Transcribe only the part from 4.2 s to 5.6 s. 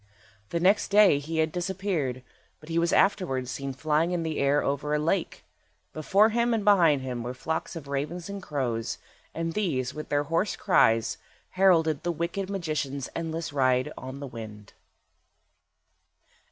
the air over a lake.